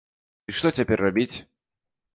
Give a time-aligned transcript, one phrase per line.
[0.51, 1.31] І што цяпер рабіць?